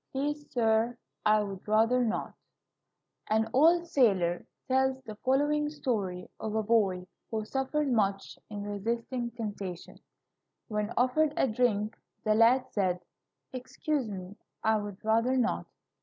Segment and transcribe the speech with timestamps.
[0.13, 0.97] "PLEASE, SIR,
[1.27, 2.33] I WOULD RATHER NOT"
[3.29, 9.29] An old sailor tells the following story of a boy who suffered much in resisting
[9.29, 9.99] temptation:
[10.69, 13.01] When offered a drink, the lad said,
[13.53, 15.67] "Excuse me; I would rather not."